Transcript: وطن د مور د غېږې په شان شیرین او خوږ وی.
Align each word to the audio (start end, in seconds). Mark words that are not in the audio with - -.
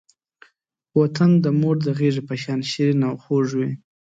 وطن 0.99 1.31
د 1.43 1.45
مور 1.59 1.75
د 1.85 1.87
غېږې 1.99 2.23
په 2.29 2.35
شان 2.41 2.59
شیرین 2.69 3.01
او 3.09 3.15
خوږ 3.23 3.47
وی. 3.57 3.71